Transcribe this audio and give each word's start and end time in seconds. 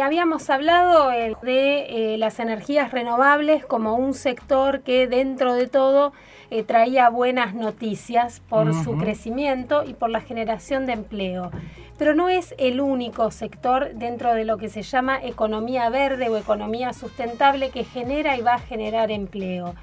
Habíamos 0.00 0.48
hablado 0.48 1.10
eh, 1.10 1.34
de 1.42 2.12
eh, 2.14 2.18
las 2.18 2.38
energías 2.38 2.92
renovables 2.92 3.66
como 3.66 3.96
un 3.96 4.14
sector 4.14 4.82
que 4.82 5.08
dentro 5.08 5.54
de 5.54 5.66
todo 5.66 6.12
eh, 6.52 6.62
traía 6.62 7.10
buenas 7.10 7.52
noticias 7.52 8.40
por 8.48 8.72
su 8.84 8.96
crecimiento 8.96 9.82
y 9.82 9.94
por 9.94 10.10
la 10.10 10.20
generación 10.20 10.86
de 10.86 10.92
empleo. 10.92 11.50
Pero 11.98 12.14
no 12.14 12.28
es 12.28 12.54
el 12.58 12.80
único 12.80 13.32
sector 13.32 13.92
dentro 13.94 14.34
de 14.34 14.44
lo 14.44 14.56
que 14.56 14.68
se 14.68 14.82
llama 14.82 15.18
economía 15.20 15.90
verde 15.90 16.28
o 16.28 16.36
economía 16.36 16.92
sustentable 16.92 17.70
que 17.70 17.82
genera 17.82 18.36
y 18.36 18.40
va 18.40 18.54
a 18.54 18.60
generar 18.60 19.10
empleo. 19.10 19.74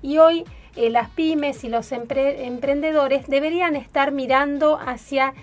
Y 0.00 0.16
hoy 0.16 0.46
las 0.76 1.10
pymes 1.10 1.62
y 1.64 1.68
los 1.68 1.92
emprendedores 1.92 3.26
deberían 3.26 3.76
estar 3.76 4.12
mirando 4.12 4.78
hacia 4.78 5.34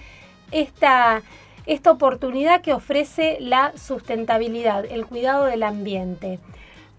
esta 0.51 1.21
esta 1.65 1.91
oportunidad 1.91 2.61
que 2.61 2.73
ofrece 2.73 3.37
la 3.39 3.73
sustentabilidad, 3.77 4.85
el 4.85 5.05
cuidado 5.05 5.45
del 5.45 5.63
ambiente. 5.63 6.39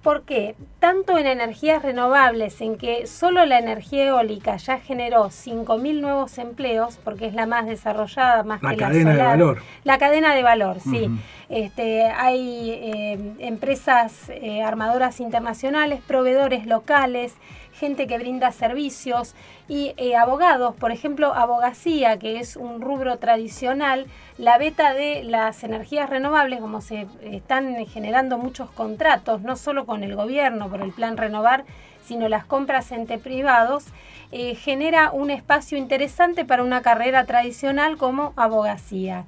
¿Por 0.07 0.23
qué? 0.23 0.55
Tanto 0.79 1.19
en 1.19 1.27
energías 1.27 1.83
renovables, 1.83 2.61
en 2.61 2.79
que 2.79 3.09
solo 3.09 3.45
la 3.45 3.59
energía 3.59 4.05
eólica 4.05 4.57
ya 4.57 4.79
generó 4.79 5.31
5.000 5.31 6.01
nuevos 6.01 6.39
empleos, 6.39 7.01
porque 7.03 7.27
es 7.27 7.35
la 7.35 7.47
más 7.47 7.67
desarrollada, 7.67 8.45
más 8.45 8.63
la 8.63 8.71
que 8.71 8.77
cadena 8.77 9.15
la 9.15 9.17
de 9.17 9.25
valor. 9.25 9.63
La 9.83 9.99
cadena 9.99 10.33
de 10.37 10.45
valor, 10.45 10.79
sí. 10.79 11.11
este, 11.49 12.05
hay 12.05 12.71
eh, 12.71 13.19
empresas 13.41 14.29
eh, 14.29 14.63
armadoras 14.63 15.19
internacionales, 15.19 16.01
proveedores 16.07 16.67
locales, 16.67 17.35
gente 17.79 18.07
que 18.07 18.19
brinda 18.19 18.51
servicios 18.53 19.35
y 19.69 19.95
eh, 19.97 20.17
abogados, 20.17 20.75
por 20.75 20.93
ejemplo, 20.93 21.35
abogacía, 21.35 22.19
que 22.19 22.39
es 22.41 22.57
un 22.57 22.81
rubro 22.81 23.19
tradicional, 23.19 24.07
la 24.39 24.59
beta 24.59 24.95
de 24.95 25.25
las 25.25 25.63
energías 25.63 26.09
renovables, 26.11 26.61
como 26.61 26.81
se 26.81 27.07
están 27.23 27.87
generando 27.87 28.39
muchos 28.39 28.71
contratos, 28.71 29.43
no 29.43 29.57
solo 29.57 29.87
con 29.87 30.03
el 30.03 30.17
gobierno 30.17 30.69
por 30.69 30.81
el 30.81 30.93
plan 30.93 31.17
renovar, 31.17 31.65
sino 32.03 32.29
las 32.29 32.45
compras 32.45 32.93
entre 32.93 33.19
privados, 33.19 33.85
eh, 34.33 34.55
genera 34.55 35.11
un 35.11 35.31
espacio 35.31 35.77
interesante 35.77 36.45
para 36.45 36.63
una 36.63 36.83
carrera 36.83 37.25
tradicional 37.25 37.97
como 37.97 38.33
abogacía. 38.37 39.25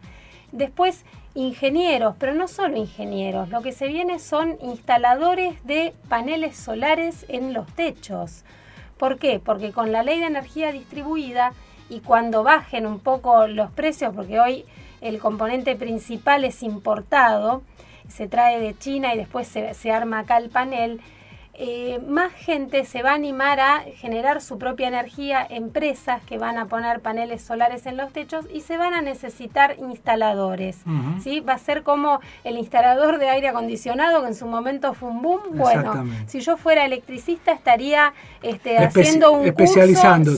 Después, 0.53 1.05
ingenieros, 1.35 2.15
pero 2.19 2.35
no 2.35 2.49
solo 2.49 2.77
ingenieros, 2.77 3.51
lo 3.51 3.63
que 3.63 3.73
se 3.73 3.87
viene 3.87 4.19
son 4.19 4.57
instaladores 4.63 5.63
de 5.65 5.95
paneles 6.09 6.57
solares 6.57 7.27
en 7.29 7.53
los 7.53 7.67
techos. 7.75 8.45
¿Por 8.99 9.19
qué? 9.19 9.41
Porque 9.41 9.73
con 9.73 9.93
la 9.93 10.03
ley 10.03 10.21
de 10.21 10.27
energía 10.27 10.73
distribuida 10.73 11.53
y 11.89 12.01
cuando 12.01 12.43
bajen 12.43 12.87
un 12.87 12.99
poco 12.99 13.47
los 13.47 13.71
precios, 13.71 14.15
porque 14.15 14.41
hoy 14.41 14.65
el 15.01 15.19
componente 15.19 15.77
principal 15.77 16.45
es 16.45 16.63
importado, 16.63 17.63
se 18.09 18.27
trae 18.27 18.59
de 18.59 18.77
China 18.77 19.15
y 19.15 19.19
después 19.19 19.47
se, 19.47 19.93
arma 19.93 20.21
acá 20.21 20.39
el 20.39 20.51
panel, 20.51 21.01
eh, 21.61 21.99
más 22.07 22.33
gente 22.33 22.85
se 22.85 23.03
va 23.03 23.11
a 23.11 23.15
animar 23.15 23.59
a 23.59 23.81
generar 23.97 24.41
su 24.41 24.59
propia 24.59 24.87
energía, 24.87 25.45
empresas 25.51 26.23
que 26.23 26.39
van 26.39 26.57
a 26.57 26.67
poner 26.67 27.01
paneles 27.01 27.43
solares 27.43 27.85
en 27.87 27.97
los 27.97 28.13
techos 28.13 28.47
y 28.55 28.61
se 28.61 28.77
van 28.77 28.95
a 28.95 29.03
necesitar 29.03 29.75
instaladores. 29.81 30.79
¿sí? 31.21 31.41
Va 31.41 31.55
a 31.55 31.59
ser 31.59 31.83
como 31.83 32.21
el 32.45 32.59
instalador 32.59 33.19
de 33.19 33.29
aire 33.29 33.49
acondicionado 33.49 34.23
que 34.23 34.29
en 34.29 34.35
su 34.37 34.47
momento 34.47 34.95
fue 34.95 35.11
un 35.11 35.21
boom. 35.21 35.41
Bueno, 35.55 36.07
si 36.29 36.39
yo 36.39 36.57
fuera 36.57 36.85
electricista 36.85 37.51
estaría 37.51 38.13
este, 38.41 38.79
haciendo 38.79 39.33
un 39.33 39.51
curso 39.51 39.81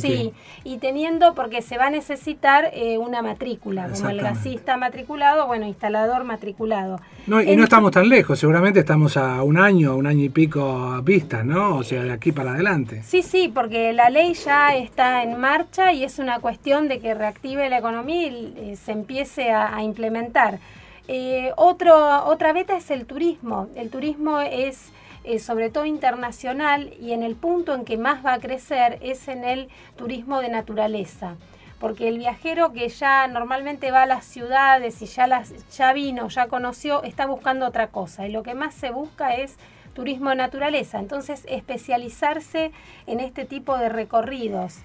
sí, 0.01 0.33
y 0.65 0.79
teniendo, 0.79 1.35
porque 1.35 1.61
se 1.61 1.77
va 1.77 1.89
a 1.89 1.91
necesitar 1.91 2.71
eh, 2.73 2.97
una 2.97 3.21
matrícula, 3.21 3.91
como 3.91 4.09
el 4.09 4.23
gasista 4.23 4.79
matriculado, 4.79 5.47
bueno, 5.47 5.67
instalador 5.67 6.25
matriculado. 6.25 6.99
No, 7.27 7.43
y 7.43 7.55
no 7.57 7.65
estamos 7.65 7.91
tan 7.91 8.09
lejos, 8.09 8.39
seguramente 8.39 8.81
estamos 8.81 9.19
a 9.19 9.43
un 9.43 9.59
año, 9.59 9.97
un 9.97 10.07
año 10.07 10.25
y 10.25 10.31
pico 10.31 11.03
¿no? 11.45 11.77
O 11.77 11.83
sea, 11.83 12.05
de 12.05 12.13
aquí 12.13 12.31
para 12.31 12.53
adelante. 12.53 13.03
Sí, 13.03 13.23
sí, 13.23 13.51
porque 13.53 13.93
la 13.93 14.11
ley 14.11 14.35
ya 14.35 14.77
está 14.77 15.25
en 15.25 15.41
marcha 15.41 15.93
y 15.93 16.05
es 16.05 16.21
una 16.21 16.39
cuestión 16.39 16.87
de 16.87 17.01
que 17.01 17.15
reactive 17.15 17.69
la 17.69 17.79
economía 17.79 18.29
y 18.29 18.77
se 18.77 18.93
empiece 18.93 19.51
a, 19.51 19.83
implementar. 19.83 20.61
Eh, 21.09 21.51
otro, 21.57 22.25
otra 22.27 22.53
beta 22.53 22.77
es 22.77 22.93
el 22.93 23.07
turismo. 23.07 23.69
El 23.75 23.91
turismo 23.91 24.41
es 24.41 24.93
eh, 25.25 25.41
sobre 25.41 25.69
todo 25.69 25.85
internacional 25.85 26.93
y 27.01 27.11
en 27.11 27.25
el 27.25 27.35
punto 27.35 27.75
en 27.75 27.85
que 27.85 27.97
más 27.97 28.25
va 28.25 28.35
a 28.35 28.39
crecer 28.39 28.99
es 29.01 29.27
en 29.27 29.43
el 29.43 29.69
turismo 29.97 30.41
de 30.41 30.49
naturaleza 30.49 31.35
porque 31.81 32.09
el 32.09 32.19
viajero 32.19 32.73
que 32.73 32.91
ya 32.91 33.27
normalmente 33.27 33.91
va 33.91 34.03
a 34.03 34.07
las 34.07 34.27
ciudades 34.27 35.01
y 35.01 35.07
ya, 35.07 35.27
las, 35.27 35.51
ya 35.75 35.95
vino, 35.95 36.29
ya 36.29 36.47
conoció, 36.47 37.03
está 37.05 37.25
buscando 37.25 37.67
otra 37.67 37.87
cosa. 37.87 38.29
Y 38.29 38.33
lo 38.33 38.43
que 38.43 38.55
más 38.55 38.75
se 38.75 38.91
busca 38.91 39.35
es 39.35 39.57
turismo 40.01 40.35
naturaleza. 40.35 40.99
Entonces, 40.99 41.45
especializarse 41.47 42.73
en 43.07 43.21
este 43.21 43.45
tipo 43.45 43.77
de 43.77 43.91
recorridos. 43.91 44.79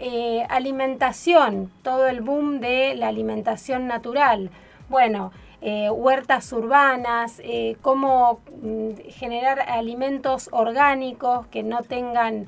Eh, 0.00 0.44
alimentación, 0.48 1.70
todo 1.84 2.08
el 2.08 2.22
boom 2.22 2.58
de 2.58 2.96
la 2.96 3.06
alimentación 3.06 3.86
natural. 3.86 4.50
Bueno, 4.88 5.30
eh, 5.60 5.90
huertas 5.90 6.52
urbanas, 6.52 7.40
eh, 7.44 7.76
cómo 7.82 8.40
mm, 8.60 9.10
generar 9.10 9.60
alimentos 9.60 10.48
orgánicos 10.50 11.46
que 11.46 11.62
no 11.62 11.82
tengan 11.82 12.46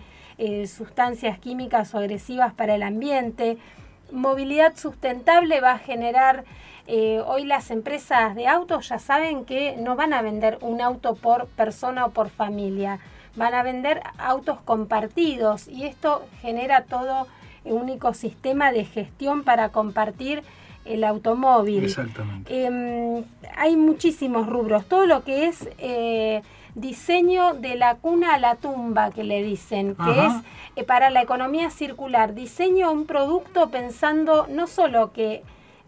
sustancias 0.66 1.38
químicas 1.38 1.94
o 1.94 1.98
agresivas 1.98 2.54
para 2.54 2.74
el 2.74 2.82
ambiente 2.82 3.58
movilidad 4.12 4.76
sustentable 4.76 5.60
va 5.60 5.72
a 5.72 5.78
generar, 5.78 6.44
eh, 6.86 7.20
hoy 7.26 7.44
las 7.44 7.70
empresas 7.70 8.34
de 8.34 8.46
autos 8.46 8.88
ya 8.88 8.98
saben 8.98 9.44
que 9.44 9.76
no 9.76 9.96
van 9.96 10.12
a 10.12 10.22
vender 10.22 10.58
un 10.60 10.80
auto 10.80 11.14
por 11.14 11.46
persona 11.48 12.06
o 12.06 12.10
por 12.10 12.30
familia, 12.30 12.98
van 13.36 13.54
a 13.54 13.62
vender 13.62 14.02
autos 14.18 14.60
compartidos 14.60 15.68
y 15.68 15.84
esto 15.84 16.24
genera 16.40 16.84
todo 16.84 17.26
un 17.64 17.88
ecosistema 17.88 18.72
de 18.72 18.84
gestión 18.84 19.44
para 19.44 19.68
compartir 19.68 20.42
el 20.84 21.04
automóvil. 21.04 21.84
Exactamente. 21.84 22.64
Em, 22.64 23.24
hay 23.56 23.76
muchísimos 23.76 24.46
rubros, 24.46 24.86
todo 24.86 25.06
lo 25.06 25.24
que 25.24 25.46
es... 25.46 25.68
Eh, 25.78 26.42
diseño 26.74 27.54
de 27.54 27.76
la 27.76 27.96
cuna 27.96 28.34
a 28.34 28.38
la 28.38 28.56
tumba, 28.56 29.10
que 29.10 29.24
le 29.24 29.42
dicen, 29.42 29.96
que 29.96 30.10
es 30.10 30.32
eh, 30.76 30.84
para 30.84 31.10
la 31.10 31.22
economía 31.22 31.70
circular. 31.70 32.34
Diseño 32.34 32.90
un 32.92 33.06
producto 33.06 33.70
pensando 33.70 34.46
no 34.48 34.66
solo 34.66 35.12
que 35.12 35.42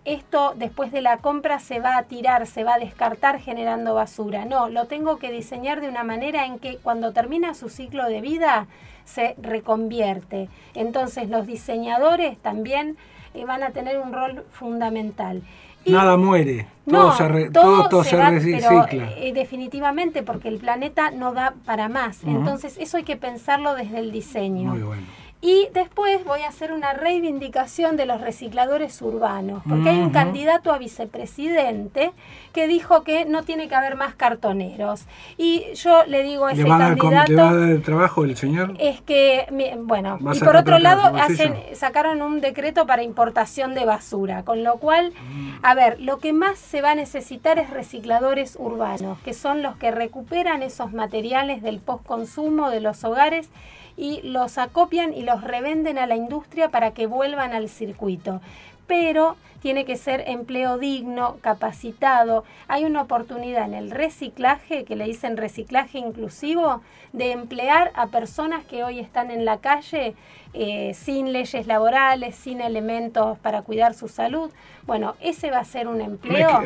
esto 0.04 0.54
después 0.56 0.90
de 0.90 1.00
la 1.00 1.18
compra 1.18 1.60
se 1.60 1.78
va 1.78 1.96
a 1.96 2.04
tirar, 2.04 2.46
se 2.46 2.64
va 2.64 2.74
a 2.74 2.78
descartar 2.78 3.38
generando 3.40 3.94
basura. 3.94 4.44
No, 4.44 4.68
lo 4.68 4.86
tengo 4.86 5.18
que 5.18 5.30
diseñar 5.30 5.80
de 5.80 5.88
una 5.88 6.02
manera 6.02 6.44
en 6.46 6.58
que 6.58 6.78
cuando 6.78 7.12
termina 7.12 7.54
su 7.54 7.68
ciclo 7.68 8.06
de 8.06 8.20
vida 8.20 8.66
se 9.04 9.34
reconvierte. 9.40 10.48
Entonces 10.74 11.28
los 11.28 11.46
diseñadores 11.46 12.38
también 12.38 12.96
eh, 13.34 13.44
van 13.44 13.62
a 13.62 13.70
tener 13.70 13.98
un 13.98 14.12
rol 14.12 14.44
fundamental. 14.50 15.42
Nada 15.84 16.16
muere, 16.16 16.66
todo, 16.88 17.12
se, 17.12 17.50
todo, 17.50 18.04
se, 18.04 18.16
recicla. 18.16 18.88
Eh, 19.16 19.32
definitivamente, 19.32 20.22
porque 20.22 20.48
el 20.48 20.58
planeta 20.58 21.10
no 21.10 21.32
da 21.32 21.54
para 21.64 21.88
más. 21.88 22.22
Entonces, 22.24 22.76
eso 22.78 22.98
hay 22.98 23.02
que 23.02 23.16
pensarlo 23.16 23.74
desde 23.74 23.98
el 23.98 24.12
diseño. 24.12 24.70
Muy 24.70 24.82
bueno. 24.82 25.02
Y 25.44 25.68
después 25.74 26.24
voy 26.24 26.42
a 26.42 26.48
hacer 26.48 26.72
una 26.72 26.92
reivindicación 26.92 27.96
de 27.96 28.06
los 28.06 28.20
recicladores 28.20 29.02
urbanos, 29.02 29.64
porque 29.68 29.90
hay 29.90 29.98
un 29.98 30.10
candidato 30.10 30.72
a 30.72 30.78
vicepresidente 30.78 32.12
que 32.52 32.68
dijo 32.68 33.02
que 33.02 33.24
no 33.24 33.42
tiene 33.42 33.66
que 33.66 33.74
haber 33.74 33.96
más 33.96 34.14
cartoneros. 34.14 35.06
Y 35.36 35.64
yo 35.74 36.04
le 36.06 36.22
digo 36.22 36.46
a 36.46 36.52
ese 36.52 36.64
candidato... 36.64 37.32
¿Le 37.32 37.42
va 37.42 37.50
a 37.50 37.56
dar 37.56 37.68
el 37.70 37.82
trabajo 37.82 38.22
el 38.22 38.36
señor? 38.36 38.76
Es 38.78 39.00
que, 39.00 39.48
bueno, 39.80 40.20
y 40.32 40.38
por 40.38 40.54
otro 40.54 40.78
lado 40.78 41.02
hacen, 41.16 41.56
sacaron 41.74 42.22
un 42.22 42.40
decreto 42.40 42.86
para 42.86 43.02
importación 43.02 43.74
de 43.74 43.84
basura, 43.84 44.44
con 44.44 44.62
lo 44.62 44.76
cual, 44.76 45.12
mm. 45.12 45.50
a 45.64 45.74
ver, 45.74 46.00
lo 46.00 46.18
que 46.18 46.32
más 46.32 46.56
se 46.56 46.82
va 46.82 46.92
a 46.92 46.94
necesitar 46.94 47.58
es 47.58 47.68
recicladores 47.68 48.56
urbanos, 48.60 49.18
que 49.24 49.34
son 49.34 49.60
los 49.60 49.74
que 49.74 49.90
recuperan 49.90 50.62
esos 50.62 50.92
materiales 50.92 51.62
del 51.62 51.80
postconsumo 51.80 52.70
de 52.70 52.80
los 52.80 53.02
hogares 53.02 53.50
y 53.96 54.20
los 54.22 54.58
acopian 54.58 55.14
y 55.14 55.22
los 55.22 55.31
revenden 55.40 55.98
a 55.98 56.06
la 56.06 56.16
industria 56.16 56.68
para 56.68 56.92
que 56.92 57.06
vuelvan 57.06 57.52
al 57.52 57.68
circuito. 57.68 58.40
Pero 58.92 59.36
tiene 59.62 59.86
que 59.86 59.96
ser 59.96 60.24
empleo 60.26 60.76
digno, 60.76 61.38
capacitado. 61.40 62.44
Hay 62.68 62.84
una 62.84 63.00
oportunidad 63.00 63.64
en 63.64 63.74
el 63.74 63.90
reciclaje, 63.90 64.84
que 64.84 64.96
le 64.96 65.06
dicen 65.06 65.38
reciclaje 65.38 65.98
inclusivo, 65.98 66.82
de 67.12 67.32
emplear 67.32 67.92
a 67.94 68.08
personas 68.08 68.64
que 68.64 68.82
hoy 68.84 68.98
están 68.98 69.30
en 69.30 69.44
la 69.44 69.58
calle 69.58 70.14
eh, 70.54 70.92
sin 70.94 71.32
leyes 71.32 71.66
laborales, 71.66 72.34
sin 72.34 72.60
elementos 72.60 73.38
para 73.38 73.62
cuidar 73.62 73.94
su 73.94 74.08
salud. 74.08 74.50
Bueno, 74.86 75.14
ese 75.20 75.50
va 75.50 75.60
a 75.60 75.64
ser 75.64 75.88
un 75.88 76.00
empleo 76.00 76.62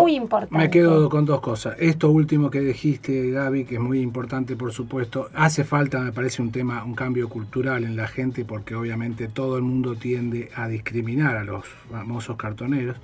muy 0.00 0.14
importante. 0.14 0.56
Me 0.56 0.70
quedo 0.70 1.10
con 1.10 1.26
dos 1.26 1.40
cosas. 1.40 1.76
Esto 1.78 2.10
último 2.10 2.48
que 2.48 2.60
dijiste, 2.60 3.30
Gaby, 3.32 3.64
que 3.64 3.74
es 3.74 3.80
muy 3.80 4.00
importante, 4.00 4.54
por 4.56 4.72
supuesto, 4.72 5.28
hace 5.34 5.64
falta, 5.64 5.98
me 6.00 6.12
parece, 6.12 6.40
un 6.40 6.52
tema, 6.52 6.84
un 6.84 6.94
cambio 6.94 7.28
cultural 7.28 7.84
en 7.84 7.96
la 7.96 8.06
gente, 8.06 8.44
porque 8.44 8.74
obviamente 8.74 9.28
todo 9.28 9.56
el 9.56 9.64
mundo 9.64 9.96
tiende 9.96 10.50
a 10.54 10.68
discriminar 10.68 11.36
a 11.36 11.44
los 11.44 11.65
famosos 11.90 12.36
cartoneros. 12.36 12.96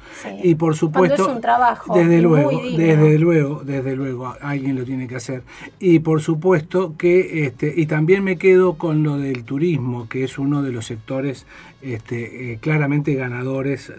Y 0.43 0.55
por 0.55 0.75
supuesto, 0.77 1.29
es 1.29 1.35
un 1.37 1.41
trabajo 1.41 1.95
desde 1.95 2.21
luego, 2.21 2.51
desde 2.77 3.19
luego, 3.19 3.63
desde 3.65 3.97
luego, 3.97 4.35
alguien 4.41 4.77
lo 4.77 4.85
tiene 4.85 5.09
que 5.09 5.17
hacer. 5.17 5.43
Y 5.79 6.01
por 6.01 6.21
supuesto 6.21 6.97
que, 6.97 7.47
este, 7.47 7.73
y 7.77 7.87
también 7.87 8.25
me 8.25 8.37
quedo 8.37 8.75
con 8.75 9.03
lo 9.03 9.19
del 9.19 9.45
turismo, 9.45 10.09
que 10.09 10.25
es 10.25 10.39
uno 10.39 10.63
de 10.63 10.73
los 10.73 10.87
sectores 10.87 11.47
este, 11.81 12.53
eh, 12.53 12.59
claramente 12.59 13.15
ganadores, 13.15 13.93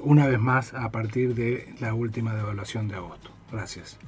una 0.00 0.26
vez 0.26 0.38
más, 0.38 0.74
a 0.74 0.90
partir 0.90 1.34
de 1.34 1.74
la 1.80 1.94
última 1.94 2.34
devaluación 2.34 2.88
de 2.88 2.96
agosto. 2.96 3.30
Gracias. 3.52 3.98